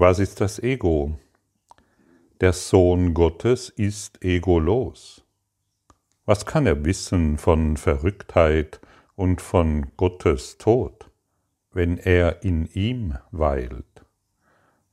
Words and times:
Was 0.00 0.20
ist 0.20 0.40
das 0.40 0.60
Ego? 0.60 1.18
Der 2.40 2.52
Sohn 2.52 3.14
Gottes 3.14 3.68
ist 3.68 4.24
egolos. 4.24 5.24
Was 6.24 6.46
kann 6.46 6.66
er 6.66 6.84
wissen 6.84 7.36
von 7.36 7.76
Verrücktheit 7.76 8.80
und 9.16 9.40
von 9.40 9.90
Gottes 9.96 10.56
Tod, 10.56 11.10
wenn 11.72 11.98
er 11.98 12.44
in 12.44 12.66
ihm 12.74 13.18
weilt? 13.32 14.04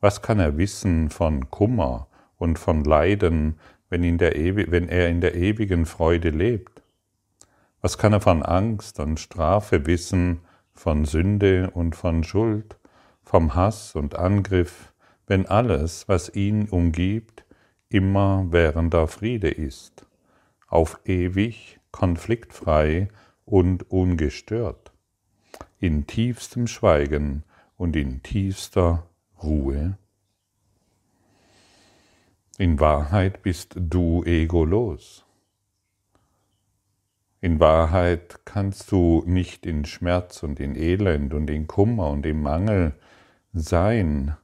Was 0.01 0.23
kann 0.23 0.39
er 0.39 0.57
wissen 0.57 1.11
von 1.11 1.51
Kummer 1.51 2.07
und 2.37 2.57
von 2.57 2.83
Leiden, 2.83 3.59
wenn, 3.89 4.01
wenn 4.19 4.89
er 4.89 5.07
in 5.07 5.21
der 5.21 5.35
ewigen 5.35 5.85
Freude 5.85 6.31
lebt? 6.31 6.81
Was 7.79 7.99
kann 7.99 8.13
er 8.13 8.21
von 8.21 8.41
Angst 8.41 8.99
und 8.99 9.19
Strafe 9.19 9.85
wissen, 9.85 10.39
von 10.73 11.05
Sünde 11.05 11.69
und 11.69 11.95
von 11.95 12.23
Schuld, 12.23 12.79
vom 13.21 13.53
Hass 13.53 13.93
und 13.93 14.15
Angriff, 14.15 14.91
wenn 15.27 15.45
alles, 15.45 16.07
was 16.07 16.33
ihn 16.35 16.69
umgibt, 16.69 17.45
immer 17.89 18.47
währender 18.51 19.07
Friede 19.07 19.49
ist, 19.49 20.05
auf 20.67 20.99
ewig, 21.05 21.79
konfliktfrei 21.91 23.07
und 23.45 23.89
ungestört, 23.89 24.91
in 25.79 26.07
tiefstem 26.07 26.67
Schweigen 26.67 27.43
und 27.77 27.95
in 27.95 28.21
tiefster 28.23 29.07
Ruhe? 29.41 29.97
In 32.57 32.79
Wahrheit 32.79 33.41
bist 33.41 33.75
du 33.77 34.23
egolos. 34.23 35.25
In 37.41 37.59
Wahrheit 37.59 38.39
kannst 38.45 38.91
du 38.91 39.23
nicht 39.27 39.65
in 39.65 39.85
Schmerz 39.85 40.41
und 40.41 40.59
in 40.59 40.75
Elend 40.75 41.33
und 41.33 41.49
in 41.49 41.67
Kummer 41.67 42.09
und 42.09 42.25
im 42.25 42.41
Mangel 42.41 42.93
sein, 43.53 44.35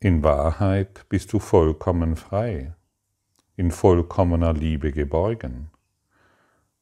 in 0.00 0.22
Wahrheit 0.22 1.06
bist 1.08 1.32
du 1.32 1.38
vollkommen 1.38 2.16
frei, 2.16 2.74
in 3.56 3.70
vollkommener 3.70 4.52
Liebe 4.52 4.92
geborgen. 4.92 5.70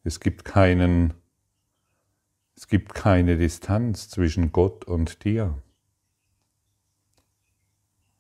Es 0.02 0.20
gibt 0.20 0.44
keinen, 0.44 1.14
es 2.56 2.66
gibt 2.66 2.94
keine 2.94 3.39
Distanz 3.39 4.08
zwischen 4.08 4.52
Gott 4.52 4.84
und 4.84 5.24
dir. 5.24 5.62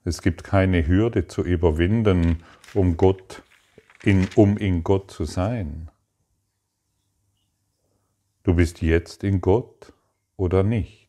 Es 0.04 0.22
gibt 0.22 0.44
keine 0.44 0.86
Hürde 0.86 1.26
zu 1.26 1.42
überwinden, 1.42 2.42
um 2.74 2.96
Gott, 2.96 3.42
in, 4.02 4.28
um 4.36 4.56
in 4.58 4.84
Gott 4.84 5.10
zu 5.10 5.24
sein. 5.24 5.90
Du 8.42 8.54
bist 8.54 8.82
jetzt 8.82 9.24
in 9.24 9.40
Gott 9.40 9.92
oder 10.36 10.62
nicht. 10.62 11.03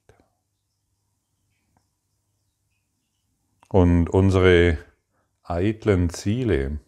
Und 3.76 4.10
unsere 4.10 4.78
eitlen 5.44 6.10
Ziele, 6.10 6.80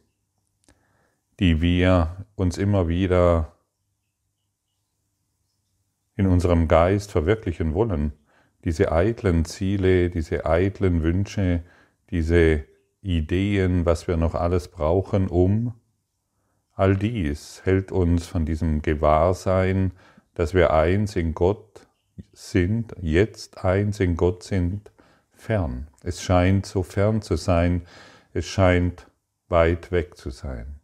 die 1.37 1.59
wir 1.59 2.25
uns 2.35 2.57
immer 2.57 2.87
wieder 2.87 3.57
in 6.15 6.27
unserem 6.27 6.69
Geist 6.69 7.11
verwirklichen 7.11 7.73
wollen, 7.73 8.13
diese 8.63 8.93
eitlen 8.93 9.43
Ziele, 9.43 10.09
diese 10.09 10.45
eitlen 10.45 11.03
Wünsche, 11.03 11.61
diese 12.09 12.63
Ideen, 13.01 13.85
was 13.85 14.07
wir 14.07 14.15
noch 14.15 14.33
alles 14.33 14.69
brauchen, 14.69 15.27
um 15.27 15.73
all 16.71 16.95
dies 16.95 17.63
hält 17.65 17.91
uns 17.91 18.27
von 18.27 18.45
diesem 18.45 18.81
Gewahrsein, 18.81 19.91
dass 20.35 20.53
wir 20.53 20.71
eins 20.71 21.17
in 21.17 21.33
Gott 21.33 21.85
sind, 22.31 22.95
jetzt 23.01 23.65
eins 23.65 23.99
in 23.99 24.15
Gott 24.15 24.43
sind, 24.43 24.89
fern. 25.37 25.87
Es 26.03 26.21
scheint 26.21 26.65
so 26.65 26.83
fern 26.83 27.21
zu 27.21 27.35
sein, 27.35 27.85
es 28.33 28.45
scheint 28.45 29.07
weit 29.47 29.91
weg 29.91 30.17
zu 30.17 30.29
sein. 30.29 30.79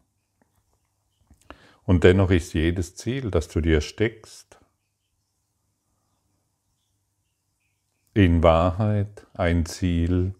Und 1.84 2.04
dennoch 2.04 2.32
ist 2.32 2.54
jedes 2.54 2.96
Ziel, 2.96 3.30
das 3.30 3.50
du 3.50 3.60
dir 3.60 3.82
steckst, 3.82 4.58
in 8.14 8.44
Wahrheit 8.44 9.26
ein 9.34 9.66
Ziel 9.66 10.36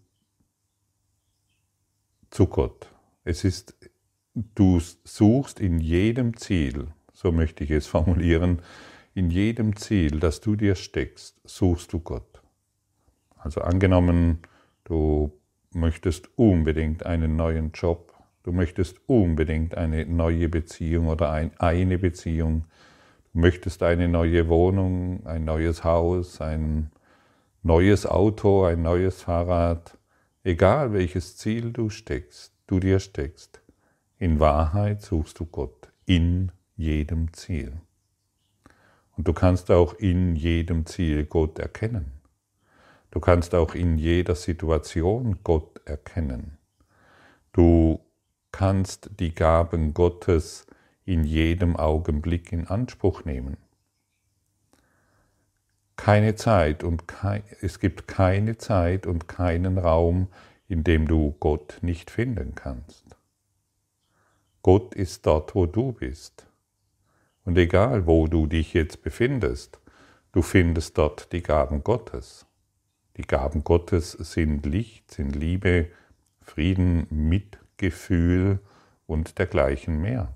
zu 2.30 2.48
Gott. 2.48 2.88
Es 3.24 3.44
ist, 3.44 3.76
du 4.34 4.80
suchst 5.04 5.60
in 5.60 5.80
jedem 5.80 6.38
Ziel, 6.38 6.88
so 7.14 7.32
möchte 7.32 7.64
ich 7.64 7.72
es 7.72 7.88
formulieren, 7.88 8.62
in 9.16 9.30
jedem 9.30 9.76
Ziel, 9.76 10.20
das 10.20 10.42
du 10.42 10.56
dir 10.56 10.76
steckst, 10.76 11.40
suchst 11.46 11.94
du 11.94 12.00
Gott. 12.00 12.43
Also 13.44 13.60
angenommen, 13.60 14.40
du 14.86 15.34
möchtest 15.74 16.30
unbedingt 16.38 17.06
einen 17.06 17.36
neuen 17.36 17.74
Job, 17.74 18.14
du 18.44 18.54
möchtest 18.54 18.98
unbedingt 19.06 19.76
eine 19.76 20.06
neue 20.06 20.48
Beziehung 20.48 21.08
oder 21.08 21.30
ein, 21.32 21.52
eine 21.60 22.00
Beziehung, 22.00 22.64
du 23.34 23.40
möchtest 23.40 23.84
eine 23.84 24.08
neue 24.08 24.48
Wohnung, 24.48 25.26
ein 25.26 25.44
neues 25.44 25.84
Haus, 25.84 26.40
ein 26.40 26.90
neues 27.64 28.06
Auto, 28.06 28.64
ein 28.64 28.82
neues 28.82 29.24
Fahrrad, 29.24 29.98
egal 30.46 30.94
welches 30.94 31.36
Ziel 31.36 31.74
du 31.74 31.90
steckst, 31.90 32.54
du 32.68 32.80
dir 32.80 33.00
steckst, 33.00 33.62
in 34.20 34.40
Wahrheit 34.40 35.02
suchst 35.02 35.38
du 35.40 35.46
Gott 35.46 35.92
in 36.06 36.54
jedem 36.78 37.34
Ziel. 37.34 37.74
Und 39.18 39.28
du 39.28 39.34
kannst 39.34 39.70
auch 39.70 39.96
in 39.96 40.38
jedem 40.38 40.86
Ziel 40.86 41.26
Gott 41.26 41.60
erkennen. 41.60 42.13
Du 43.14 43.20
kannst 43.20 43.54
auch 43.54 43.76
in 43.76 44.00
jeder 44.00 44.34
Situation 44.34 45.44
Gott 45.44 45.80
erkennen. 45.86 46.58
Du 47.52 48.00
kannst 48.52 49.12
die 49.20 49.36
Gaben 49.36 49.94
Gottes 49.94 50.66
in 51.06 51.24
jedem 51.24 51.76
Augenblick 51.76 52.52
in 52.52 52.66
Anspruch 52.66 53.24
nehmen. 53.24 53.58
Keine 55.96 56.34
Zeit 56.34 56.84
und 56.84 57.08
kein, 57.08 57.44
es 57.62 57.80
gibt 57.80 58.08
keine 58.08 58.58
Zeit 58.58 59.06
und 59.06 59.28
keinen 59.28 59.78
Raum, 59.78 60.28
in 60.68 60.84
dem 60.84 61.08
du 61.08 61.36
Gott 61.40 61.78
nicht 61.82 62.10
finden 62.10 62.56
kannst. 62.56 63.06
Gott 64.64 64.96
ist 64.96 65.28
dort, 65.28 65.54
wo 65.54 65.68
du 65.68 65.92
bist. 65.92 66.48
Und 67.46 67.60
egal, 67.60 68.08
wo 68.08 68.26
du 68.26 68.48
dich 68.48 68.74
jetzt 68.74 69.04
befindest, 69.04 69.80
du 70.32 70.42
findest 70.42 70.98
dort 70.98 71.32
die 71.32 71.44
Gaben 71.44 71.84
Gottes. 71.84 72.48
Die 73.18 73.24
Gaben 73.24 73.64
Gottes 73.64 74.12
sind 74.12 74.66
Licht, 74.66 75.12
sind 75.12 75.36
Liebe, 75.36 75.90
Frieden, 76.42 77.08
Mitgefühl 77.10 78.60
und 79.06 79.38
dergleichen 79.38 80.02
mehr. 80.02 80.36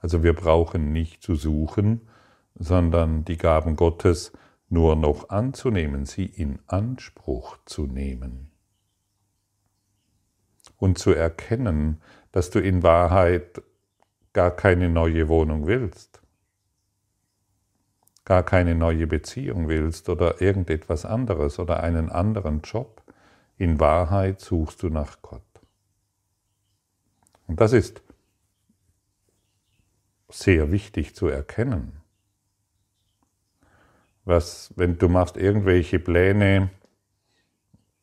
Also 0.00 0.22
wir 0.22 0.34
brauchen 0.34 0.92
nicht 0.92 1.22
zu 1.22 1.36
suchen, 1.36 2.08
sondern 2.54 3.24
die 3.24 3.36
Gaben 3.36 3.76
Gottes 3.76 4.32
nur 4.68 4.96
noch 4.96 5.28
anzunehmen, 5.28 6.06
sie 6.06 6.26
in 6.26 6.58
Anspruch 6.66 7.58
zu 7.64 7.86
nehmen. 7.86 8.50
Und 10.78 10.98
zu 10.98 11.12
erkennen, 11.12 12.02
dass 12.32 12.50
du 12.50 12.60
in 12.60 12.82
Wahrheit 12.82 13.62
gar 14.32 14.50
keine 14.50 14.88
neue 14.88 15.28
Wohnung 15.28 15.66
willst, 15.66 16.20
gar 18.26 18.42
keine 18.42 18.74
neue 18.74 19.06
Beziehung 19.06 19.68
willst 19.68 20.08
oder 20.10 20.42
irgendetwas 20.42 21.06
anderes 21.06 21.58
oder 21.58 21.82
einen 21.82 22.10
anderen 22.10 22.60
Job, 22.60 23.02
in 23.56 23.80
Wahrheit 23.80 24.40
suchst 24.40 24.82
du 24.82 24.90
nach 24.90 25.22
Gott. 25.22 25.42
Und 27.46 27.60
das 27.60 27.72
ist 27.72 28.02
sehr 30.28 30.72
wichtig 30.72 31.14
zu 31.14 31.28
erkennen. 31.28 32.02
Was, 34.24 34.74
wenn 34.74 34.98
du 34.98 35.08
machst 35.08 35.36
irgendwelche 35.36 36.00
Pläne, 36.00 36.70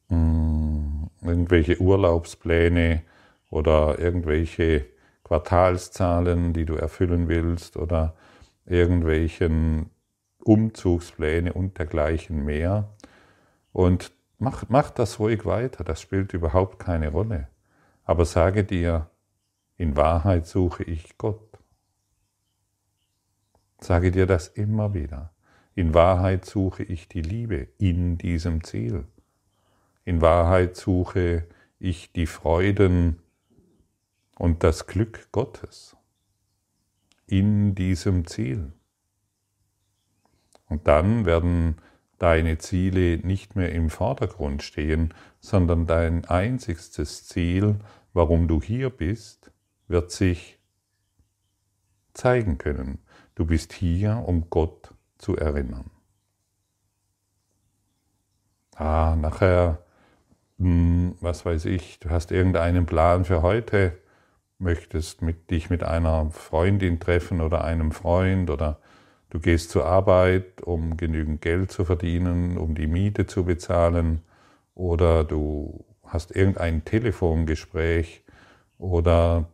hm, 0.08 1.10
irgendwelche 1.22 1.82
Urlaubspläne 1.82 3.04
oder 3.50 4.00
irgendwelche 4.00 4.86
Quartalszahlen, 5.26 6.54
die 6.54 6.64
du 6.64 6.76
erfüllen 6.76 7.28
willst 7.28 7.76
oder 7.76 8.16
irgendwelchen 8.66 9.90
Umzugspläne 10.44 11.54
und 11.54 11.78
dergleichen 11.78 12.44
mehr. 12.44 12.90
Und 13.72 14.12
mach, 14.40 14.66
mach 14.70 14.90
das 14.90 15.20
ruhig 15.20 15.46
weiter, 15.46 15.84
das 15.84 16.02
spielt 16.02 16.34
überhaupt 16.34 16.80
keine 16.80 17.10
Rolle. 17.10 17.48
Aber 18.04 18.26
sage 18.26 18.64
dir, 18.64 19.10
in 19.78 19.96
Wahrheit 19.96 20.46
suche 20.46 20.84
ich 20.84 21.18
Gott. 21.18 21.60
Sage 23.80 24.12
dir 24.12 24.26
das 24.26 24.48
immer 24.48 24.94
wieder. 24.94 25.34
In 25.76 25.94
Wahrheit 25.94 26.46
suche 26.46 26.84
ich 26.84 27.08
die 27.08 27.22
Liebe 27.22 27.68
in 27.80 28.18
diesem 28.18 28.64
Ziel. 28.64 29.06
In 30.06 30.22
Wahrheit 30.22 30.76
suche 30.76 31.48
ich 31.80 32.12
die 32.12 32.28
Freuden 32.28 33.20
und 34.38 34.64
das 34.64 34.86
Glück 34.86 35.28
Gottes 35.32 35.98
in 37.26 37.74
diesem 37.74 38.28
Ziel. 38.28 38.72
Und 40.74 40.88
dann 40.88 41.28
werden 41.28 41.76
deine 42.18 42.58
Ziele 42.58 43.20
nicht 43.20 43.56
mehr 43.56 43.72
im 43.74 43.92
Vordergrund 43.92 44.64
stehen, 44.64 45.14
sondern 45.40 45.86
dein 45.86 46.26
einzigstes 46.26 47.28
Ziel, 47.28 47.78
warum 48.12 48.48
du 48.48 48.60
hier 48.60 48.90
bist, 48.90 49.52
wird 49.88 50.10
sich 50.10 50.58
zeigen 52.16 52.58
können. 52.58 52.98
Du 53.36 53.46
bist 53.46 53.72
hier, 53.72 54.24
um 54.26 54.50
Gott 54.50 54.96
zu 55.20 55.38
erinnern. 55.38 55.92
Ah, 58.74 59.16
nachher, 59.16 59.86
hm, 60.58 61.16
was 61.22 61.46
weiß 61.46 61.66
ich, 61.66 62.00
du 62.00 62.10
hast 62.10 62.32
irgendeinen 62.32 62.88
Plan 62.88 63.26
für 63.26 63.44
heute, 63.44 63.96
möchtest 64.58 65.22
mit, 65.22 65.52
dich 65.52 65.70
mit 65.70 65.84
einer 65.84 66.32
Freundin 66.32 67.00
treffen 67.00 67.42
oder 67.42 67.64
einem 67.64 67.92
Freund 67.92 68.50
oder 68.50 68.80
du 69.34 69.40
gehst 69.40 69.72
zur 69.72 69.86
Arbeit, 69.86 70.62
um 70.62 70.96
genügend 70.96 71.42
Geld 71.42 71.72
zu 71.72 71.86
verdienen, 71.86 72.56
um 72.58 72.76
die 72.76 72.86
Miete 72.86 73.26
zu 73.26 73.44
bezahlen 73.44 74.22
oder 74.76 75.24
du 75.24 75.84
hast 76.06 76.36
irgendein 76.36 76.86
Telefongespräch 76.86 78.24
oder 78.78 79.50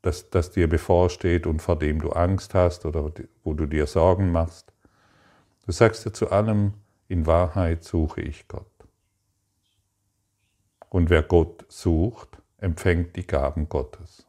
das, 0.00 0.30
das 0.30 0.50
dir 0.50 0.66
bevorsteht 0.66 1.46
und 1.46 1.60
vor 1.60 1.78
dem 1.78 2.00
du 2.00 2.10
Angst 2.10 2.54
hast 2.54 2.86
oder 2.86 3.12
wo 3.44 3.52
du 3.52 3.66
dir 3.66 3.86
Sorgen 3.86 4.32
machst. 4.32 4.72
Du 5.66 5.72
sagst 5.72 6.06
dir 6.06 6.12
zu 6.12 6.30
allem, 6.30 6.72
in 7.06 7.26
Wahrheit 7.26 7.84
suche 7.84 8.22
ich 8.22 8.48
Gott. 8.48 8.70
Und 10.88 11.10
wer 11.10 11.22
Gott 11.22 11.66
sucht, 11.68 12.38
empfängt 12.56 13.16
die 13.16 13.26
Gaben 13.26 13.68
Gottes. 13.68 14.26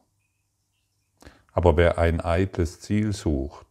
Aber 1.52 1.78
wer 1.78 1.96
ein 1.96 2.20
eitles 2.20 2.80
Ziel 2.80 3.14
sucht, 3.14 3.67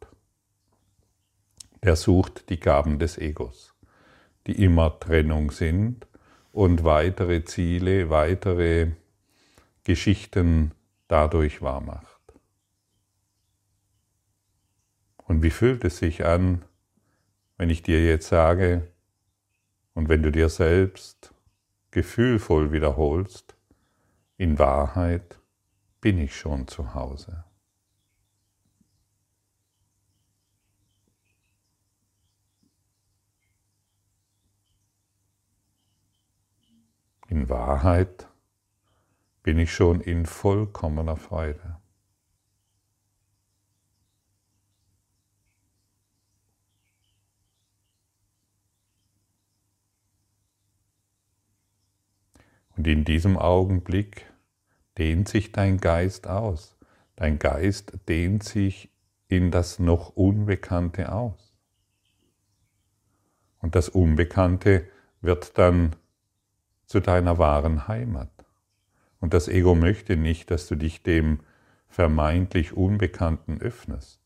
der 1.83 1.95
sucht 1.95 2.50
die 2.50 2.59
Gaben 2.59 3.00
des 3.00 3.18
Egos, 3.18 3.75
die 4.45 4.63
immer 4.63 5.00
Trennung 5.00 5.51
sind 5.51 6.07
und 6.51 6.83
weitere 6.83 7.44
Ziele, 7.44 8.09
weitere 8.09 8.91
Geschichten 9.83 10.71
dadurch 11.07 11.62
wahrmacht. 11.62 12.18
Und 15.25 15.44
wie 15.44 15.50
fühlt 15.50 15.83
es 15.83 15.97
sich 15.97 16.25
an, 16.25 16.63
wenn 17.57 17.69
ich 17.69 17.83
dir 17.83 18.06
jetzt 18.06 18.27
sage, 18.27 18.88
und 19.94 20.09
wenn 20.09 20.21
du 20.21 20.31
dir 20.31 20.50
selbst 20.50 21.33
gefühlvoll 21.89 22.71
wiederholst, 22.71 23.56
in 24.38 24.59
Wahrheit 24.59 25.39
bin 26.01 26.19
ich 26.19 26.35
schon 26.35 26.68
zu 26.68 26.94
Hause. 26.94 27.46
In 37.27 37.50
Wahrheit 37.50 38.27
bin 39.44 39.59
ich 39.59 39.74
schon 39.74 40.01
in 40.01 40.25
vollkommener 40.25 41.18
Freude. 41.18 41.77
Und 52.77 52.88
in 52.88 53.03
diesem 53.03 53.38
Augenblick 53.38 54.31
dehnt 54.97 55.27
sich 55.27 55.51
dein 55.51 55.79
Geist 55.79 56.27
aus. 56.27 56.77
Dein 57.15 57.39
Geist 57.39 57.97
dehnt 58.07 58.44
sich 58.44 58.91
in 59.27 59.51
das 59.51 59.79
noch 59.79 60.15
Unbekannte 60.15 61.12
aus. 61.12 61.56
Und 63.59 63.75
das 63.75 63.89
Unbekannte 63.89 64.88
wird 65.21 65.57
dann 65.57 65.95
zu 66.88 67.01
deiner 67.01 67.38
wahren 67.38 67.88
Heimat. 67.88 68.31
Und 69.19 69.34
das 69.34 69.48
Ego 69.48 69.75
möchte 69.75 70.18
nicht, 70.18 70.50
dass 70.50 70.68
du 70.68 70.75
dich 70.75 71.04
dem 71.04 71.42
vermeintlich 71.89 72.74
Unbekannten 72.74 73.62
öffnest. 73.62 74.22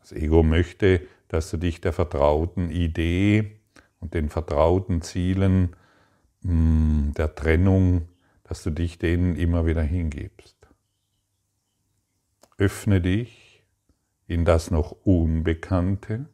Das 0.00 0.12
Ego 0.12 0.42
möchte, 0.42 1.06
dass 1.28 1.50
du 1.50 1.56
dich 1.56 1.80
der 1.80 1.92
vertrauten 1.92 2.70
Idee 2.70 3.60
und 4.00 4.14
den 4.14 4.28
vertrauten 4.28 5.02
Zielen 5.02 5.74
hm, 6.42 7.12
der 7.16 7.34
Trennung, 7.34 8.08
dass 8.44 8.62
du 8.62 8.70
dich 8.70 8.98
denen 8.98 9.34
immer 9.34 9.66
wieder 9.66 9.82
hingibst. 9.82 10.56
Öffne 12.58 13.00
dich 13.00 13.64
in 14.26 14.44
das 14.44 14.70
noch 14.70 14.92
Unbekannte 15.04 16.26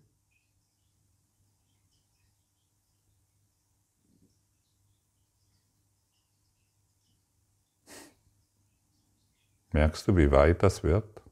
Merkst 9.72 10.08
du, 10.08 10.17
wie 10.17 10.31
weit 10.31 10.62
das 10.62 10.82
wird? 10.82 11.22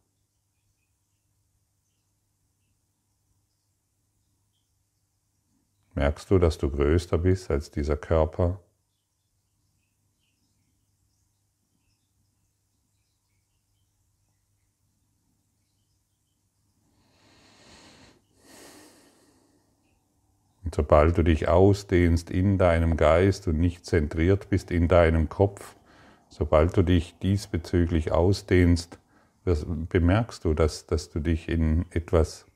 Merkst 5.94 6.30
du, 6.30 6.38
dass 6.38 6.58
du 6.58 6.70
größer 6.70 7.18
bist 7.18 7.50
als 7.50 7.72
dieser 7.72 7.96
Körper? 7.96 8.60
Und 20.62 20.74
sobald 20.74 21.18
du 21.18 21.24
dich 21.24 21.48
ausdehnst 21.48 22.30
in 22.30 22.58
deinem 22.58 22.96
Geist 22.96 23.48
und 23.48 23.58
nicht 23.58 23.84
zentriert 23.84 24.50
bist 24.50 24.70
in 24.70 24.86
deinem 24.86 25.28
Kopf, 25.28 25.74
Sobald 26.28 26.76
du 26.76 26.82
dich 26.82 27.16
diesbezüglich 27.18 28.12
ausdehnst, 28.12 28.98
bemerkst 29.44 30.44
du, 30.44 30.54
dass, 30.54 30.86
dass 30.86 31.10
du 31.10 31.20
dich 31.20 31.48
in 31.48 31.86
etwas 31.90 32.46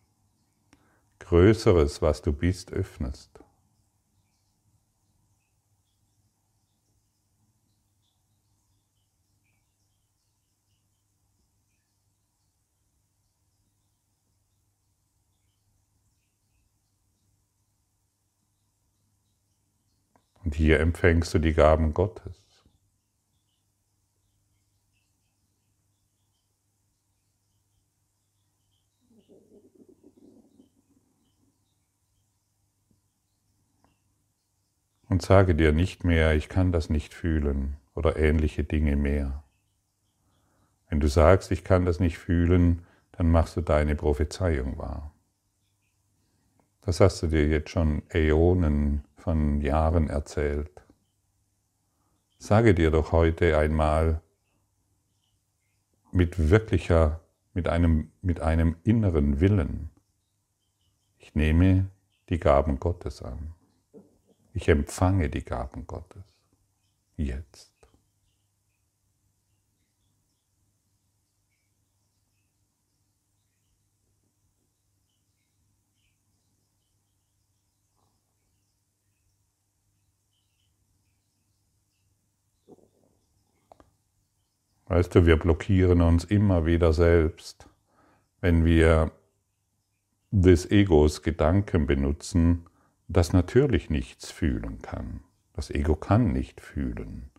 Größeres, 1.21 2.03
was 2.03 2.21
du 2.21 2.33
bist, 2.33 2.73
öffnest. 2.73 3.31
Und 20.45 20.57
hier 20.57 20.81
empfängst 20.81 21.33
du 21.33 21.39
die 21.39 21.55
Gaben 21.55 21.95
Gottes. 21.95 22.42
Und 35.13 35.21
sage 35.21 35.55
dir 35.55 35.73
nicht 35.73 36.05
mehr, 36.05 36.35
ich 36.35 36.49
kann 36.49 36.73
das 36.73 36.89
nicht 36.89 37.13
fühlen 37.13 37.77
oder 37.95 38.17
ähnliche 38.17 38.65
Dinge 38.65 38.97
mehr. 38.97 39.45
Wenn 40.89 41.01
du 41.01 41.07
sagst, 41.07 41.51
ich 41.51 41.65
kann 41.65 41.85
das 41.85 42.01
nicht 42.01 42.17
fühlen, 42.17 42.87
dann 43.13 43.31
machst 43.31 43.55
du 43.59 43.61
deine 43.61 43.95
Prophezeiung 43.95 44.79
wahr. 44.79 45.13
Das 46.81 47.01
hast 47.01 47.23
du 47.23 47.27
dir 47.27 47.47
jetzt 47.47 47.69
schon 47.69 48.03
Äonen 48.09 49.05
von 49.15 49.61
Jahren 49.61 50.09
erzählt. 50.09 50.83
Sage 52.39 52.75
dir 52.75 52.91
doch 52.91 53.13
heute 53.13 53.59
einmal 53.59 54.23
mit 56.11 56.49
wirklicher, 56.49 57.21
mit 57.53 57.69
einem, 57.69 58.13
mit 58.23 58.41
einem 58.41 58.77
inneren 58.83 59.41
Willen, 59.41 59.91
ich 61.19 61.35
nehme 61.35 61.91
die 62.31 62.41
Gaben 62.41 62.81
Gottes 62.81 63.21
an. 63.21 63.53
Ich 64.55 64.69
empfange 64.69 65.31
die 65.31 65.45
Gaben 65.45 65.87
Gottes. 65.87 66.25
Jetzt. 67.17 67.73
Weißt 84.87 85.15
du, 85.15 85.25
wir 85.25 85.39
blockieren 85.39 86.03
uns 86.03 86.25
immer 86.25 86.67
wieder 86.67 86.93
selbst, 86.93 87.67
wenn 88.43 88.67
wir 88.67 89.11
des 90.31 90.71
Egos 90.71 91.23
Gedanken 91.23 91.87
benutzen, 91.87 92.67
das 93.13 93.33
natürlich 93.33 93.91
nichts 93.91 94.31
fühlen 94.31 94.81
kann. 94.83 95.21
Das 95.55 95.71
Ego 95.71 95.97
kann 95.97 96.33
nicht 96.33 96.61
fühlen. 96.61 97.31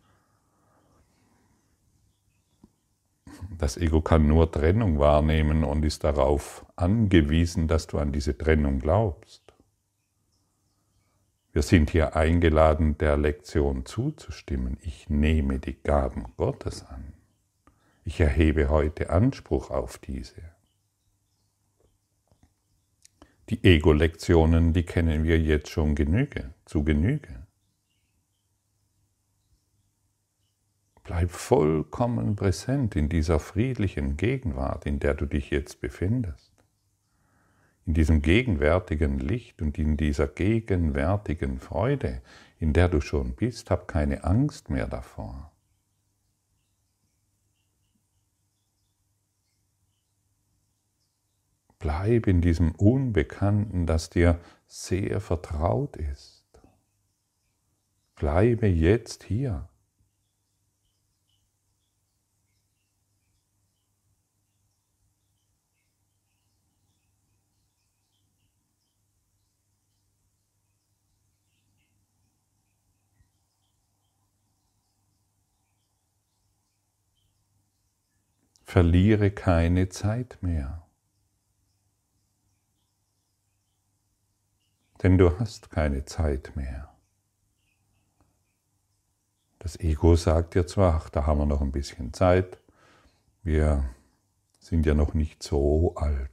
Das 3.58 3.76
Ego 3.76 4.00
kann 4.00 4.26
nur 4.26 4.50
Trennung 4.50 4.98
wahrnehmen 4.98 5.64
und 5.64 5.84
ist 5.84 6.04
darauf 6.04 6.64
angewiesen, 6.76 7.68
dass 7.68 7.86
du 7.86 7.98
an 7.98 8.12
diese 8.12 8.36
Trennung 8.36 8.78
glaubst. 8.78 9.42
Wir 11.52 11.62
sind 11.62 11.90
hier 11.90 12.16
eingeladen, 12.16 12.98
der 12.98 13.16
Lektion 13.16 13.86
zuzustimmen. 13.86 14.76
Ich 14.80 15.08
nehme 15.08 15.60
die 15.60 15.80
Gaben 15.80 16.24
Gottes 16.36 16.84
an. 16.84 17.12
Ich 18.04 18.20
erhebe 18.20 18.68
heute 18.68 19.10
Anspruch 19.10 19.70
auf 19.70 19.98
diese. 19.98 20.53
Die 23.50 23.62
Ego-Lektionen, 23.62 24.72
die 24.72 24.84
kennen 24.84 25.24
wir 25.24 25.38
jetzt 25.38 25.68
schon 25.70 25.94
genüge, 25.94 26.54
zu 26.64 26.82
Genüge. 26.82 27.46
Bleib 31.02 31.30
vollkommen 31.30 32.36
präsent 32.36 32.96
in 32.96 33.10
dieser 33.10 33.38
friedlichen 33.38 34.16
Gegenwart, 34.16 34.86
in 34.86 34.98
der 35.00 35.14
du 35.14 35.26
dich 35.26 35.50
jetzt 35.50 35.82
befindest 35.82 36.54
in 37.86 37.94
diesem 37.94 38.22
gegenwärtigen 38.22 39.18
Licht 39.18 39.60
und 39.60 39.78
in 39.78 39.96
dieser 39.96 40.26
gegenwärtigen 40.26 41.58
Freude, 41.58 42.22
in 42.58 42.72
der 42.72 42.88
du 42.88 43.00
schon 43.00 43.34
bist, 43.34 43.70
hab 43.70 43.88
keine 43.88 44.24
Angst 44.24 44.70
mehr 44.70 44.86
davor. 44.86 45.52
Bleib 51.84 52.28
in 52.28 52.40
diesem 52.40 52.74
Unbekannten, 52.76 53.84
das 53.84 54.08
dir 54.08 54.40
sehr 54.66 55.20
vertraut 55.20 55.98
ist. 55.98 56.46
Bleibe 58.16 58.66
jetzt 58.66 59.22
hier. 59.24 59.68
Verliere 78.62 79.30
keine 79.30 79.90
Zeit 79.90 80.38
mehr. 80.40 80.83
Denn 85.02 85.18
du 85.18 85.38
hast 85.38 85.70
keine 85.70 86.04
Zeit 86.04 86.54
mehr. 86.54 86.94
Das 89.58 89.78
Ego 89.80 90.14
sagt 90.16 90.54
dir 90.54 90.66
zwar, 90.66 90.94
ach, 90.94 91.10
da 91.10 91.26
haben 91.26 91.38
wir 91.38 91.46
noch 91.46 91.62
ein 91.62 91.72
bisschen 91.72 92.12
Zeit, 92.12 92.58
wir 93.42 93.84
sind 94.58 94.86
ja 94.86 94.94
noch 94.94 95.14
nicht 95.14 95.42
so 95.42 95.94
alt. 95.96 96.30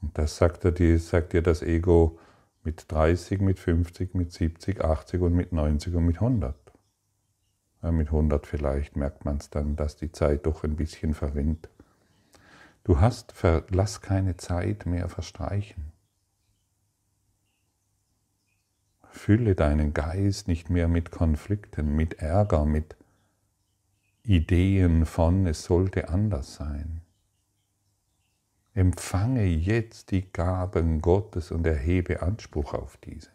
Und 0.00 0.16
das 0.18 0.36
sagt, 0.36 0.64
dir, 0.78 0.98
sagt 0.98 1.32
dir 1.32 1.42
das 1.42 1.62
Ego 1.62 2.18
mit 2.62 2.90
30, 2.90 3.40
mit 3.40 3.58
50, 3.58 4.14
mit 4.14 4.32
70, 4.32 4.84
80 4.84 5.20
und 5.20 5.34
mit 5.34 5.52
90 5.52 5.94
und 5.94 6.04
mit 6.04 6.16
100 6.16 6.64
mit 7.92 8.08
100 8.08 8.46
vielleicht 8.46 8.96
merkt 8.96 9.24
man 9.24 9.38
es 9.38 9.50
dann, 9.50 9.76
dass 9.76 9.96
die 9.96 10.12
Zeit 10.12 10.46
doch 10.46 10.64
ein 10.64 10.76
bisschen 10.76 11.14
verrinnt. 11.14 11.68
Du 12.84 13.00
hast, 13.00 13.34
lass 13.70 14.02
keine 14.02 14.36
Zeit 14.36 14.84
mehr 14.84 15.08
verstreichen. 15.08 15.92
Fülle 19.10 19.54
deinen 19.54 19.94
Geist 19.94 20.48
nicht 20.48 20.68
mehr 20.68 20.86
mit 20.86 21.10
Konflikten, 21.10 21.96
mit 21.96 22.14
Ärger, 22.14 22.66
mit 22.66 22.96
Ideen 24.22 25.06
von, 25.06 25.46
es 25.46 25.64
sollte 25.64 26.10
anders 26.10 26.54
sein. 26.54 27.00
Empfange 28.74 29.44
jetzt 29.44 30.10
die 30.10 30.30
Gaben 30.30 31.00
Gottes 31.00 31.52
und 31.52 31.66
erhebe 31.66 32.20
Anspruch 32.20 32.74
auf 32.74 32.96
diese. 32.98 33.30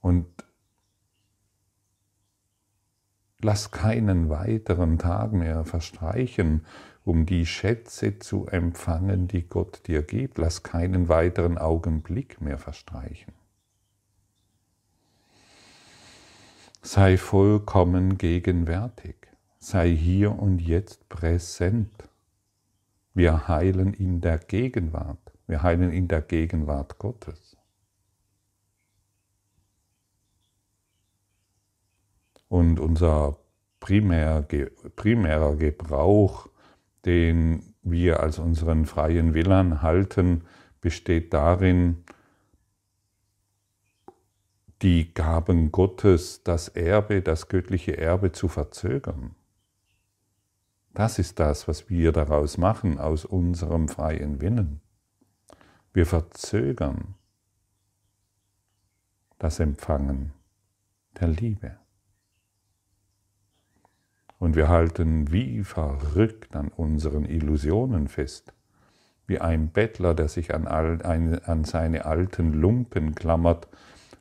Und 0.00 0.47
Lass 3.40 3.70
keinen 3.70 4.30
weiteren 4.30 4.98
Tag 4.98 5.32
mehr 5.32 5.64
verstreichen, 5.64 6.66
um 7.04 7.24
die 7.24 7.46
Schätze 7.46 8.18
zu 8.18 8.46
empfangen, 8.46 9.28
die 9.28 9.48
Gott 9.48 9.86
dir 9.86 10.02
gibt. 10.02 10.38
Lass 10.38 10.64
keinen 10.64 11.08
weiteren 11.08 11.56
Augenblick 11.56 12.40
mehr 12.40 12.58
verstreichen. 12.58 13.32
Sei 16.82 17.16
vollkommen 17.16 18.18
gegenwärtig. 18.18 19.14
Sei 19.58 19.90
hier 19.90 20.38
und 20.38 20.60
jetzt 20.60 21.08
präsent. 21.08 22.08
Wir 23.14 23.46
heilen 23.46 23.94
in 23.94 24.20
der 24.20 24.38
Gegenwart. 24.38 25.32
Wir 25.46 25.62
heilen 25.62 25.92
in 25.92 26.08
der 26.08 26.22
Gegenwart 26.22 26.98
Gottes. 26.98 27.47
Und 32.48 32.80
unser 32.80 33.38
primär, 33.80 34.46
primärer 34.96 35.56
Gebrauch, 35.56 36.48
den 37.04 37.74
wir 37.82 38.20
als 38.20 38.38
unseren 38.38 38.86
freien 38.86 39.34
Willen 39.34 39.82
halten, 39.82 40.44
besteht 40.80 41.32
darin, 41.34 42.04
die 44.82 45.12
Gaben 45.12 45.72
Gottes, 45.72 46.42
das 46.44 46.68
Erbe, 46.68 47.20
das 47.22 47.48
göttliche 47.48 47.96
Erbe 47.96 48.32
zu 48.32 48.48
verzögern. 48.48 49.34
Das 50.94 51.18
ist 51.18 51.38
das, 51.40 51.68
was 51.68 51.90
wir 51.90 52.12
daraus 52.12 52.58
machen 52.58 52.98
aus 52.98 53.24
unserem 53.24 53.88
freien 53.88 54.40
Willen. 54.40 54.80
Wir 55.92 56.06
verzögern 56.06 57.14
das 59.38 59.60
Empfangen 59.60 60.32
der 61.20 61.28
Liebe. 61.28 61.78
Und 64.38 64.54
wir 64.54 64.68
halten 64.68 65.32
wie 65.32 65.64
verrückt 65.64 66.54
an 66.54 66.68
unseren 66.68 67.24
Illusionen 67.24 68.08
fest, 68.08 68.52
wie 69.26 69.40
ein 69.40 69.70
Bettler, 69.70 70.14
der 70.14 70.28
sich 70.28 70.54
an, 70.54 70.66
all, 70.66 71.02
ein, 71.02 71.44
an 71.44 71.64
seine 71.64 72.04
alten 72.04 72.52
Lumpen 72.52 73.14
klammert, 73.14 73.68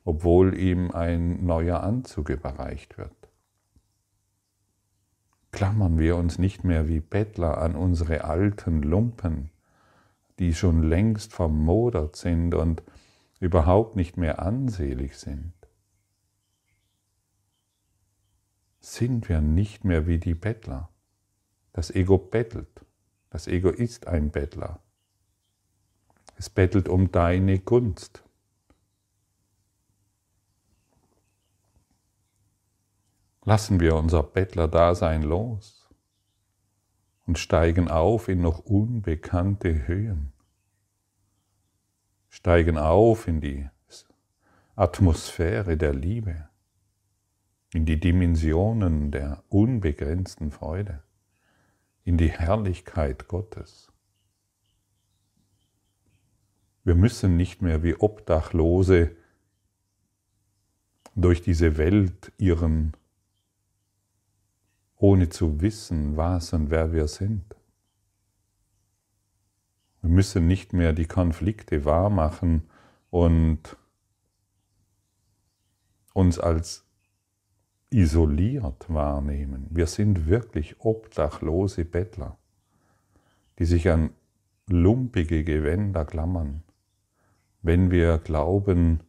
obwohl 0.03 0.57
ihm 0.57 0.91
ein 0.91 1.45
neuer 1.45 1.81
Anzug 1.81 2.29
überreicht 2.29 2.97
wird. 2.97 3.11
Klammern 5.51 5.97
wir 5.97 6.17
uns 6.17 6.39
nicht 6.39 6.63
mehr 6.63 6.87
wie 6.87 6.99
Bettler 6.99 7.57
an 7.59 7.75
unsere 7.75 8.23
alten 8.23 8.81
Lumpen, 8.81 9.49
die 10.39 10.53
schon 10.53 10.83
längst 10.83 11.33
vermodert 11.33 12.15
sind 12.15 12.53
und 12.53 12.83
überhaupt 13.39 13.95
nicht 13.95 14.17
mehr 14.17 14.41
ansehlich 14.41 15.17
sind. 15.17 15.53
Sind 18.79 19.29
wir 19.29 19.41
nicht 19.41 19.83
mehr 19.83 20.07
wie 20.07 20.19
die 20.19 20.35
Bettler. 20.35 20.89
Das 21.73 21.91
Ego 21.91 22.17
bettelt. 22.17 22.85
Das 23.29 23.47
Ego 23.47 23.69
ist 23.69 24.07
ein 24.07 24.31
Bettler. 24.31 24.79
Es 26.37 26.49
bettelt 26.49 26.87
um 26.87 27.11
deine 27.11 27.59
Gunst. 27.59 28.23
Lassen 33.43 33.79
wir 33.79 33.95
unser 33.95 34.23
Bettlerdasein 34.23 35.23
los 35.23 35.89
und 37.25 37.39
steigen 37.39 37.89
auf 37.89 38.27
in 38.27 38.41
noch 38.41 38.59
unbekannte 38.59 39.87
Höhen. 39.87 40.33
Steigen 42.29 42.77
auf 42.77 43.27
in 43.27 43.41
die 43.41 43.69
Atmosphäre 44.75 45.77
der 45.77 45.93
Liebe 45.93 46.49
in 47.73 47.85
die 47.85 47.99
Dimensionen 47.99 49.11
der 49.11 49.43
unbegrenzten 49.49 50.51
Freude, 50.51 51.03
in 52.03 52.17
die 52.17 52.31
Herrlichkeit 52.31 53.27
Gottes. 53.27 53.91
Wir 56.83 56.95
müssen 56.95 57.35
nicht 57.35 57.61
mehr 57.61 57.83
wie 57.83 57.95
Obdachlose 57.95 59.11
durch 61.15 61.41
diese 61.41 61.77
Welt 61.77 62.31
irren, 62.37 62.95
ohne 64.95 65.29
zu 65.29 65.59
wissen, 65.59 66.15
was 66.15 66.53
und 66.53 66.69
wer 66.69 66.93
wir 66.93 67.07
sind. 67.07 67.55
Wir 70.01 70.09
müssen 70.09 70.47
nicht 70.47 70.71
mehr 70.71 70.93
die 70.93 71.07
Konflikte 71.07 71.83
wahrmachen 71.83 72.69
und 73.09 73.75
uns 76.13 76.39
als 76.39 76.86
isoliert 77.89 78.85
wahrnehmen. 78.93 79.67
Wir 79.69 79.87
sind 79.87 80.27
wirklich 80.27 80.75
obdachlose 80.79 81.85
Bettler, 81.85 82.37
die 83.59 83.65
sich 83.65 83.89
an 83.89 84.11
lumpige 84.67 85.43
Gewänder 85.43 86.05
klammern, 86.05 86.63
wenn 87.61 87.89
wir 87.89 88.17
glauben, 88.17 89.01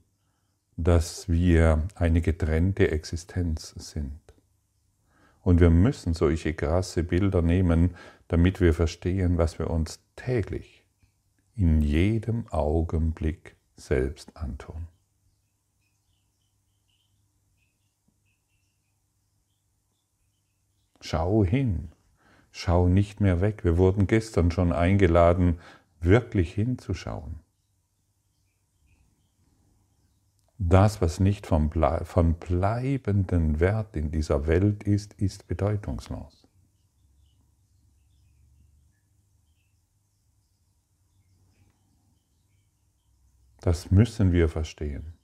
dass 0.77 1.29
wir 1.29 1.89
eine 1.97 2.21
getrennte 2.21 2.93
Existenz 2.93 3.75
sind. 3.77 4.21
Und 5.43 5.61
wir 5.61 5.71
müssen 5.71 6.15
solche 6.15 6.55
krasse 6.55 7.03
Bilder 7.03 7.43
nehmen, 7.43 7.97
damit 8.29 8.61
wir 8.61 8.75
verstehen, 8.75 9.39
was 9.39 9.59
wir 9.59 9.71
uns 9.71 10.01
täglich 10.15 10.85
in 11.57 11.81
jedem 11.81 12.47
Augenblick 12.49 13.57
selbst 13.75 14.37
antun. 14.37 14.87
Schau 21.01 21.45
hin, 21.45 21.93
schau 22.51 22.89
nicht 22.89 23.21
mehr 23.21 23.41
weg. 23.41 23.65
Wir 23.65 23.77
wurden 23.77 24.07
gestern 24.07 24.51
schon 24.51 24.73
eingeladen, 24.73 25.59
wirklich 26.01 26.53
hinzuschauen. 26.55 27.41
Das, 30.59 31.01
was 31.01 31.21
nicht 31.21 31.47
von, 31.47 31.71
bleibenden 31.71 33.61
Wert 33.61 33.95
in 33.95 34.11
dieser 34.11 34.49
Welt 34.49 34.83
ist, 34.83 35.15
ist 35.15 35.47
bedeutungslos. 35.47 36.49
Das 43.61 43.91
müssen 43.91 44.33
wir 44.33 44.49
verstehen. 44.49 45.18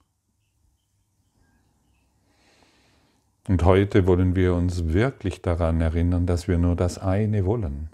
Und 3.47 3.63
heute 3.65 4.07
wollen 4.07 4.35
wir 4.37 4.55
uns 4.55 4.89
wirklich 4.89 5.43
daran 5.43 5.81
erinnern, 5.81 6.27
dass 6.27 6.49
wir 6.49 6.57
nur 6.57 6.77
das 6.77 6.99
eine 6.99 7.45
wollen. 7.45 7.91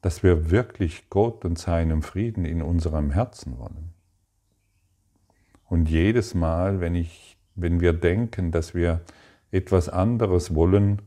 Dass 0.00 0.22
wir 0.22 0.50
wirklich 0.50 1.10
Gott 1.10 1.44
und 1.44 1.58
seinem 1.58 2.02
Frieden 2.02 2.44
in 2.44 2.62
unserem 2.62 3.10
Herzen 3.10 3.58
wollen. 3.58 3.92
Und 5.64 5.88
jedes 5.88 6.34
Mal, 6.34 6.80
wenn, 6.80 6.94
ich, 6.94 7.36
wenn 7.54 7.80
wir 7.80 7.92
denken, 7.92 8.52
dass 8.52 8.74
wir 8.74 9.00
etwas 9.50 9.88
anderes 9.88 10.54
wollen, 10.54 11.02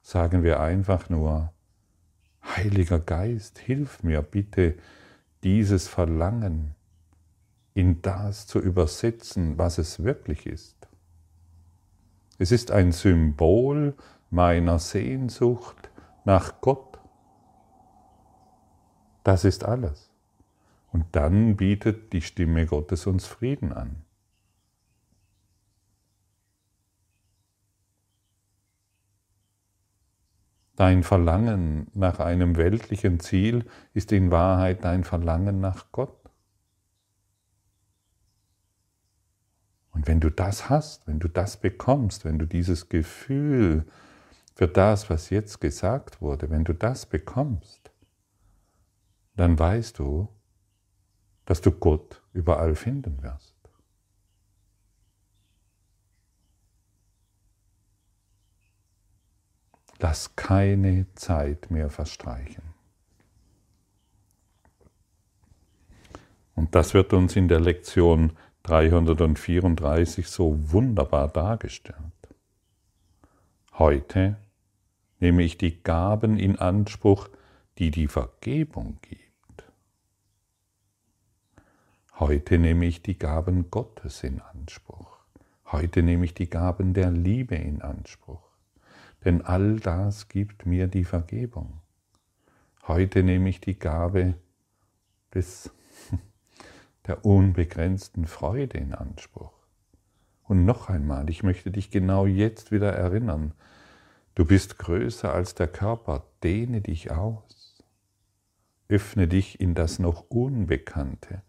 sagen 0.00 0.42
wir 0.42 0.60
einfach 0.60 1.10
nur, 1.10 1.52
Heiliger 2.42 2.98
Geist, 3.00 3.58
hilf 3.58 4.02
mir 4.02 4.22
bitte, 4.22 4.76
dieses 5.42 5.88
Verlangen 5.88 6.74
in 7.74 8.00
das 8.00 8.46
zu 8.46 8.58
übersetzen, 8.58 9.58
was 9.58 9.76
es 9.76 10.02
wirklich 10.02 10.46
ist. 10.46 10.87
Es 12.38 12.52
ist 12.52 12.70
ein 12.70 12.92
Symbol 12.92 13.96
meiner 14.30 14.78
Sehnsucht 14.78 15.90
nach 16.24 16.60
Gott. 16.60 16.98
Das 19.24 19.44
ist 19.44 19.64
alles. 19.64 20.10
Und 20.92 21.04
dann 21.12 21.56
bietet 21.56 22.12
die 22.12 22.22
Stimme 22.22 22.66
Gottes 22.66 23.06
uns 23.06 23.26
Frieden 23.26 23.72
an. 23.72 24.04
Dein 30.76 31.02
Verlangen 31.02 31.88
nach 31.92 32.20
einem 32.20 32.56
weltlichen 32.56 33.18
Ziel 33.18 33.64
ist 33.94 34.12
in 34.12 34.30
Wahrheit 34.30 34.84
dein 34.84 35.02
Verlangen 35.02 35.60
nach 35.60 35.90
Gott. 35.90 36.17
Und 39.92 40.06
wenn 40.06 40.20
du 40.20 40.30
das 40.30 40.68
hast, 40.68 41.06
wenn 41.06 41.18
du 41.18 41.28
das 41.28 41.56
bekommst, 41.56 42.24
wenn 42.24 42.38
du 42.38 42.46
dieses 42.46 42.88
Gefühl 42.88 43.84
für 44.54 44.68
das, 44.68 45.08
was 45.10 45.30
jetzt 45.30 45.60
gesagt 45.60 46.20
wurde, 46.20 46.50
wenn 46.50 46.64
du 46.64 46.72
das 46.72 47.06
bekommst, 47.06 47.90
dann 49.36 49.58
weißt 49.58 49.98
du, 49.98 50.28
dass 51.46 51.60
du 51.60 51.70
Gott 51.70 52.22
überall 52.32 52.74
finden 52.74 53.22
wirst. 53.22 53.54
Lass 60.00 60.36
keine 60.36 61.06
Zeit 61.14 61.70
mehr 61.70 61.90
verstreichen. 61.90 62.62
Und 66.54 66.74
das 66.74 66.94
wird 66.94 67.12
uns 67.12 67.36
in 67.36 67.48
der 67.48 67.60
Lektion 67.60 68.36
334 68.68 70.28
so 70.28 70.54
wunderbar 70.70 71.28
dargestellt. 71.28 71.96
Heute 73.72 74.36
nehme 75.20 75.42
ich 75.42 75.56
die 75.56 75.82
Gaben 75.82 76.38
in 76.38 76.58
Anspruch, 76.58 77.30
die 77.78 77.90
die 77.90 78.08
Vergebung 78.08 78.98
gibt. 79.00 79.64
Heute 82.18 82.58
nehme 82.58 82.84
ich 82.84 83.00
die 83.00 83.18
Gaben 83.18 83.70
Gottes 83.70 84.22
in 84.22 84.42
Anspruch. 84.42 85.16
Heute 85.72 86.02
nehme 86.02 86.26
ich 86.26 86.34
die 86.34 86.50
Gaben 86.50 86.92
der 86.92 87.10
Liebe 87.10 87.54
in 87.54 87.80
Anspruch. 87.80 88.50
Denn 89.24 89.40
all 89.40 89.80
das 89.80 90.28
gibt 90.28 90.66
mir 90.66 90.88
die 90.88 91.04
Vergebung. 91.04 91.80
Heute 92.86 93.22
nehme 93.22 93.48
ich 93.48 93.62
die 93.62 93.78
Gabe 93.78 94.34
des 95.32 95.70
der 97.08 97.24
unbegrenzten 97.24 98.26
Freude 98.26 98.78
in 98.78 98.94
Anspruch. 98.94 99.52
Und 100.44 100.64
noch 100.64 100.88
einmal, 100.88 101.28
ich 101.28 101.42
möchte 101.42 101.70
dich 101.70 101.90
genau 101.90 102.26
jetzt 102.26 102.70
wieder 102.70 102.92
erinnern, 102.92 103.52
du 104.34 104.44
bist 104.44 104.78
größer 104.78 105.32
als 105.32 105.54
der 105.54 105.68
Körper, 105.68 106.24
dehne 106.42 106.80
dich 106.80 107.10
aus. 107.10 107.82
Öffne 108.88 109.26
dich 109.26 109.60
in 109.60 109.74
das 109.74 109.98
noch 109.98 110.30
Unbekannte, 110.30 111.42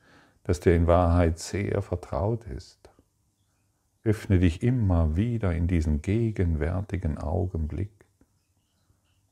das 0.44 0.60
dir 0.60 0.76
in 0.76 0.88
Wahrheit 0.88 1.40
sehr 1.40 1.82
vertraut 1.82 2.46
ist. 2.46 2.90
Öffne 4.04 4.40
dich 4.40 4.64
immer 4.64 5.16
wieder 5.16 5.54
in 5.54 5.68
diesen 5.68 6.02
gegenwärtigen 6.02 7.18
Augenblick 7.18 8.06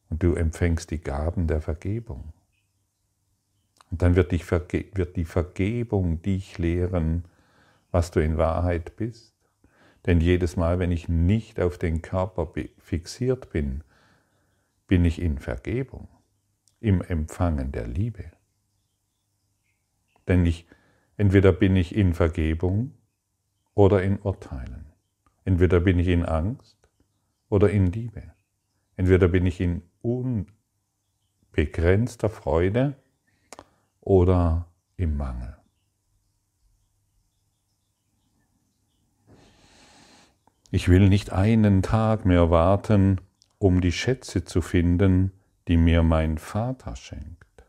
und 0.10 0.24
du 0.24 0.36
empfängst 0.36 0.92
die 0.92 1.02
Gaben 1.02 1.48
der 1.48 1.62
Vergebung. 1.62 2.34
Und 3.90 4.02
dann 4.02 4.16
wird, 4.16 4.32
dich, 4.32 4.50
wird 4.52 5.16
die 5.16 5.26
Vergebung 5.26 6.22
dich 6.22 6.58
lehren, 6.58 7.26
was 7.92 8.12
du 8.12 8.22
in 8.22 8.38
Wahrheit 8.38 8.96
bist. 8.96 9.34
Denn 10.06 10.22
jedes 10.22 10.58
Mal, 10.58 10.80
wenn 10.80 10.92
ich 10.92 11.10
nicht 11.10 11.60
auf 11.60 11.78
den 11.78 12.02
Körper 12.02 12.52
fixiert 12.78 13.50
bin, 13.50 13.84
bin 14.88 15.06
ich 15.06 15.22
in 15.22 15.38
Vergebung, 15.38 16.08
im 16.80 17.02
Empfangen 17.02 17.72
der 17.72 17.88
Liebe. 17.88 18.32
Denn 20.28 20.46
ich, 20.46 20.68
entweder 21.18 21.52
bin 21.52 21.76
ich 21.76 21.96
in 21.96 22.14
Vergebung 22.14 22.94
oder 23.74 24.04
in 24.04 24.20
Urteilen. 24.20 24.86
Entweder 25.46 25.80
bin 25.80 25.98
ich 26.00 26.08
in 26.08 26.26
Angst 26.26 26.78
oder 27.50 27.70
in 27.70 27.88
Liebe. 27.88 28.34
Entweder 28.96 29.28
bin 29.28 29.46
ich 29.46 29.62
in 29.62 29.84
unbegrenzter 30.02 32.30
Freude 32.30 32.96
oder 34.08 34.68
im 34.96 35.18
Mangel. 35.18 35.58
Ich 40.72 40.88
will 40.88 41.10
nicht 41.10 41.34
einen 41.34 41.82
Tag 41.82 42.26
mehr 42.26 42.50
warten, 42.50 43.20
um 43.58 43.82
die 43.82 43.92
Schätze 43.92 44.46
zu 44.46 44.62
finden, 44.62 45.34
die 45.68 45.76
mir 45.76 46.04
mein 46.04 46.38
Vater 46.38 46.96
schenkt. 46.96 47.66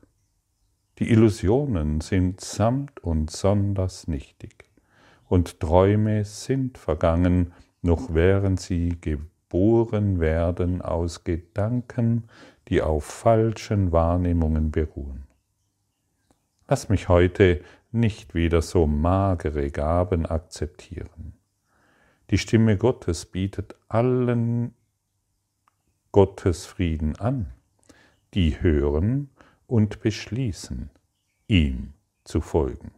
Die 1.00 1.10
Illusionen 1.10 2.00
sind 2.00 2.40
samt 2.40 3.00
und 3.00 3.32
sonders 3.32 4.06
nichtig, 4.06 4.70
und 5.26 5.58
Träume 5.58 6.24
sind 6.24 6.78
vergangen, 6.78 7.52
noch 7.82 8.14
während 8.14 8.60
sie 8.60 8.96
geboren 9.00 10.20
werden 10.20 10.82
aus 10.82 11.24
Gedanken, 11.24 12.28
die 12.68 12.80
auf 12.80 13.04
falschen 13.04 13.90
Wahrnehmungen 13.90 14.70
beruhen. 14.70 15.27
Lass 16.68 16.90
mich 16.90 17.08
heute 17.08 17.64
nicht 17.92 18.34
wieder 18.34 18.60
so 18.60 18.86
magere 18.86 19.70
Gaben 19.70 20.26
akzeptieren. 20.26 21.32
Die 22.30 22.36
Stimme 22.36 22.76
Gottes 22.76 23.24
bietet 23.24 23.74
allen 23.88 24.74
Gottes 26.12 26.66
Frieden 26.66 27.16
an, 27.16 27.54
die 28.34 28.60
hören 28.60 29.30
und 29.66 30.00
beschließen, 30.00 30.90
ihm 31.46 31.94
zu 32.24 32.42
folgen. 32.42 32.90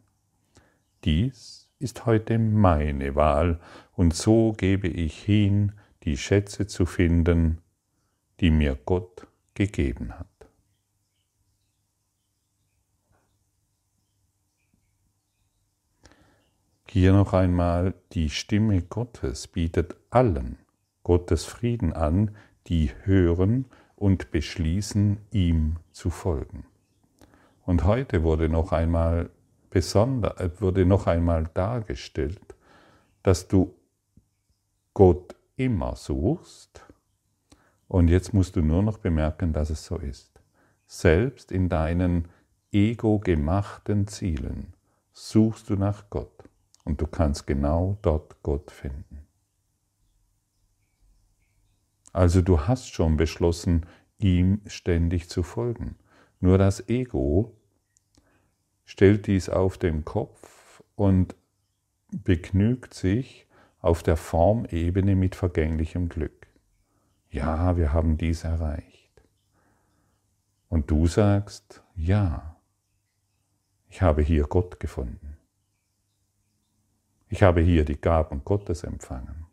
Dies 1.04 1.68
ist 1.78 2.06
heute 2.06 2.40
meine 2.40 3.14
Wahl, 3.14 3.60
und 3.92 4.14
so 4.14 4.52
gebe 4.52 4.88
ich 4.88 5.22
hin, 5.22 5.72
die 6.02 6.16
Schätze 6.16 6.66
zu 6.66 6.86
finden, 6.86 7.58
die 8.40 8.50
mir 8.50 8.76
Gott 8.84 9.28
gegeben 9.54 10.18
hat. 10.18 10.39
Hier 16.92 17.12
noch 17.12 17.34
einmal, 17.34 17.94
die 18.14 18.30
Stimme 18.30 18.82
Gottes 18.82 19.46
bietet 19.46 19.94
allen 20.10 20.58
Gottes 21.04 21.44
Frieden 21.44 21.92
an, 21.92 22.32
die 22.66 22.90
hören 23.04 23.66
und 23.94 24.32
beschließen, 24.32 25.18
ihm 25.30 25.76
zu 25.92 26.10
folgen. 26.10 26.64
Und 27.64 27.84
heute 27.84 28.24
wurde 28.24 28.48
noch 28.48 28.72
einmal 28.72 29.30
besonder, 29.70 30.40
äh, 30.40 30.50
wurde 30.60 30.84
noch 30.84 31.06
einmal 31.06 31.48
dargestellt, 31.54 32.56
dass 33.22 33.46
du 33.46 33.72
Gott 34.92 35.36
immer 35.54 35.94
suchst. 35.94 36.82
Und 37.86 38.08
jetzt 38.08 38.34
musst 38.34 38.56
du 38.56 38.62
nur 38.62 38.82
noch 38.82 38.98
bemerken, 38.98 39.52
dass 39.52 39.70
es 39.70 39.84
so 39.84 39.96
ist. 39.96 40.40
Selbst 40.88 41.52
in 41.52 41.68
deinen 41.68 42.26
ego-gemachten 42.72 44.08
Zielen 44.08 44.74
suchst 45.12 45.70
du 45.70 45.76
nach 45.76 46.10
Gott 46.10 46.39
und 46.84 47.00
du 47.00 47.06
kannst 47.06 47.46
genau 47.46 47.98
dort 48.02 48.42
Gott 48.42 48.70
finden. 48.70 49.26
Also 52.12 52.42
du 52.42 52.66
hast 52.66 52.92
schon 52.92 53.16
beschlossen, 53.16 53.86
ihm 54.18 54.60
ständig 54.66 55.28
zu 55.28 55.42
folgen. 55.42 55.96
Nur 56.40 56.58
das 56.58 56.88
Ego 56.88 57.56
stellt 58.84 59.26
dies 59.26 59.48
auf 59.48 59.78
den 59.78 60.04
Kopf 60.04 60.82
und 60.96 61.36
begnügt 62.10 62.94
sich 62.94 63.46
auf 63.80 64.02
der 64.02 64.16
Formebene 64.16 65.16
mit 65.16 65.34
vergänglichem 65.34 66.08
Glück. 66.08 66.48
Ja, 67.30 67.76
wir 67.76 67.92
haben 67.92 68.18
dies 68.18 68.44
erreicht. 68.44 69.22
Und 70.68 70.90
du 70.90 71.06
sagst, 71.06 71.82
ja, 71.94 72.56
ich 73.88 74.02
habe 74.02 74.22
hier 74.22 74.44
Gott 74.44 74.80
gefunden. 74.80 75.29
Ich 77.32 77.44
habe 77.44 77.60
hier 77.60 77.84
die 77.84 78.00
Gaben 78.00 78.42
Gottes 78.44 78.82
empfangen. 78.82 79.46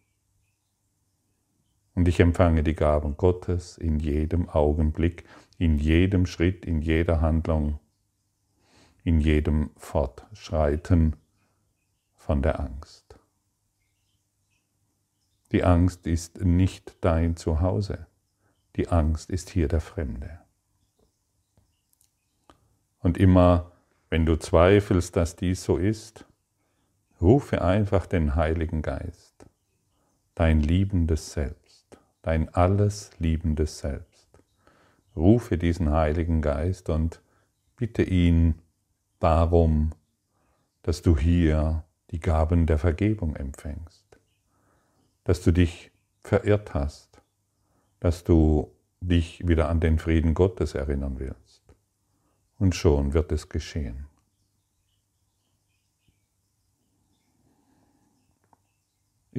Und 1.93 2.07
ich 2.07 2.19
empfange 2.19 2.63
die 2.63 2.73
Gaben 2.73 3.17
Gottes 3.17 3.77
in 3.77 3.99
jedem 3.99 4.49
Augenblick, 4.49 5.25
in 5.59 5.77
jedem 5.77 6.25
Schritt, 6.25 6.65
in 6.65 6.81
jeder 6.81 7.21
Handlung, 7.21 7.79
in 9.03 9.19
jedem 9.19 9.69
Fortschreiten 9.77 11.15
von 12.15 12.41
der 12.41 12.59
Angst. 12.59 13.19
Die 15.51 15.63
Angst 15.63 16.07
ist 16.07 16.41
nicht 16.41 16.97
dein 17.01 17.35
Zuhause. 17.35 18.07
Die 18.75 18.89
Angst 18.89 19.29
ist 19.29 19.51
hier 19.51 19.67
der 19.67 19.81
Fremde. 19.81 20.39
Und 22.99 23.19
immer, 23.19 23.71
wenn 24.09 24.25
du 24.25 24.35
zweifelst, 24.35 25.15
dass 25.15 25.35
dies 25.35 25.63
so 25.63 25.77
ist, 25.77 26.26
rufe 27.21 27.61
einfach 27.61 28.05
den 28.05 28.35
Heiligen 28.35 28.81
Geist, 28.81 29.45
dein 30.35 30.61
liebendes 30.61 31.31
Selbst, 31.33 31.97
dein 32.21 32.53
alles 32.53 33.11
liebendes 33.19 33.79
Selbst. 33.79 34.27
Rufe 35.15 35.57
diesen 35.57 35.91
Heiligen 35.91 36.41
Geist 36.41 36.89
und 36.89 37.21
bitte 37.75 38.03
ihn 38.03 38.55
darum, 39.19 39.91
dass 40.83 41.01
du 41.01 41.17
hier 41.17 41.83
die 42.11 42.19
Gaben 42.19 42.65
der 42.65 42.77
Vergebung 42.77 43.35
empfängst, 43.35 44.05
dass 45.23 45.41
du 45.41 45.51
dich 45.51 45.91
verirrt 46.21 46.73
hast, 46.73 47.21
dass 47.99 48.23
du 48.23 48.71
dich 49.01 49.47
wieder 49.47 49.69
an 49.69 49.79
den 49.79 49.99
Frieden 49.99 50.33
Gottes 50.33 50.75
erinnern 50.75 51.19
willst. 51.19 51.63
Und 52.59 52.75
schon 52.75 53.13
wird 53.13 53.31
es 53.31 53.49
geschehen. 53.49 54.06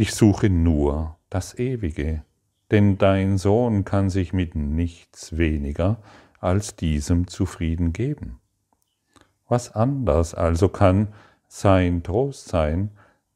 Ich 0.00 0.14
suche 0.14 0.48
nur 0.48 1.18
das 1.28 1.58
Ewige, 1.58 2.22
denn 2.70 2.98
dein 2.98 3.36
Sohn 3.36 3.84
kann 3.84 4.10
sich 4.10 4.32
mit 4.32 4.54
nichts 4.54 5.36
weniger 5.36 6.00
als 6.38 6.76
diesem 6.76 7.26
zufrieden 7.26 7.92
geben. 7.92 8.38
Was 9.48 9.72
anders 9.72 10.36
also 10.36 10.68
kann 10.68 11.08
sein 11.48 12.04
Trost 12.04 12.46
sein, 12.46 12.92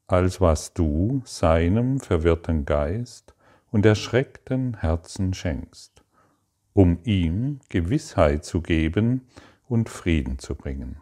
als 0.07 0.39
was 0.39 0.73
du 0.73 1.21
seinem 1.25 1.99
verwirrten 1.99 2.63
Geist 2.63 3.35
und 3.69 3.85
erschreckten 3.85 4.77
Herzen 4.77 5.33
schenkst, 5.33 6.05
um 6.71 6.99
ihm 7.03 7.59
Gewissheit 7.67 8.45
zu 8.45 8.61
geben 8.61 9.27
und 9.67 9.89
Frieden 9.89 10.39
zu 10.39 10.55
bringen. 10.55 10.95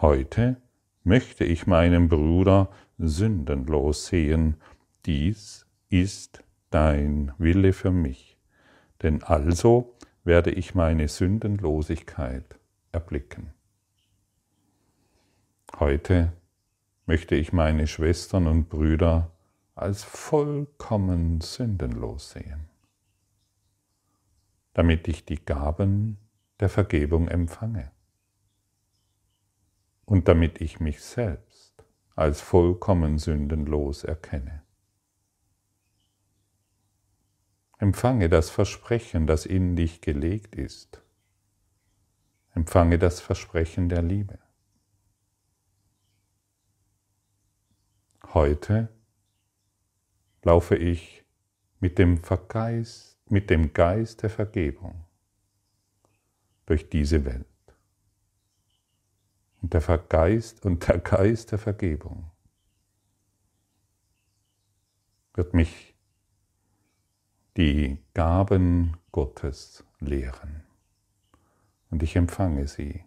Heute 0.00 0.58
möchte 1.02 1.44
ich 1.44 1.66
meinen 1.66 2.08
Bruder 2.08 2.68
sündenlos 2.98 4.06
sehen, 4.06 4.56
dies 5.04 5.66
ist 5.88 6.42
dein 6.70 7.32
Wille 7.38 7.72
für 7.72 7.90
mich, 7.90 8.38
denn 9.02 9.22
also 9.22 9.96
werde 10.24 10.50
ich 10.50 10.74
meine 10.74 11.08
Sündenlosigkeit 11.08 12.58
erblicken. 12.92 13.52
Heute 15.78 16.32
möchte 17.06 17.36
ich 17.36 17.52
meine 17.52 17.86
Schwestern 17.86 18.46
und 18.46 18.68
Brüder 18.68 19.30
als 19.74 20.02
vollkommen 20.02 21.40
sündenlos 21.40 22.30
sehen, 22.30 22.68
damit 24.72 25.06
ich 25.06 25.24
die 25.24 25.44
Gaben 25.44 26.18
der 26.58 26.70
Vergebung 26.70 27.28
empfange 27.28 27.90
und 30.06 30.28
damit 30.28 30.60
ich 30.60 30.80
mich 30.80 31.02
selbst 31.02 31.45
als 32.16 32.40
vollkommen 32.40 33.18
sündenlos 33.18 34.02
erkenne. 34.02 34.62
Empfange 37.78 38.30
das 38.30 38.48
Versprechen, 38.48 39.26
das 39.26 39.44
in 39.44 39.76
dich 39.76 40.00
gelegt 40.00 40.56
ist. 40.56 41.02
Empfange 42.54 42.98
das 42.98 43.20
Versprechen 43.20 43.90
der 43.90 44.00
Liebe. 44.00 44.38
Heute 48.32 48.88
laufe 50.42 50.74
ich 50.76 51.24
mit 51.80 51.98
dem, 51.98 52.16
Vergeist, 52.16 53.18
mit 53.28 53.50
dem 53.50 53.74
Geist 53.74 54.22
der 54.22 54.30
Vergebung 54.30 55.04
durch 56.64 56.88
diese 56.88 57.26
Welt. 57.26 57.55
Und 59.66 59.74
der, 59.74 59.80
Vergeist, 59.80 60.64
und 60.64 60.86
der 60.86 61.00
Geist 61.00 61.50
der 61.50 61.58
Vergebung 61.58 62.30
wird 65.34 65.54
mich 65.54 65.96
die 67.56 67.98
Gaben 68.14 68.96
Gottes 69.10 69.82
lehren. 69.98 70.62
Und 71.90 72.04
ich 72.04 72.14
empfange 72.14 72.68
sie, 72.68 73.02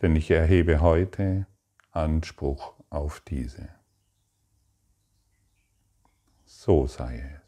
denn 0.00 0.14
ich 0.14 0.30
erhebe 0.30 0.80
heute 0.80 1.48
Anspruch 1.90 2.74
auf 2.88 3.18
diese 3.18 3.68
so 6.44 6.86
sei 6.86 7.18
es. 7.42 7.47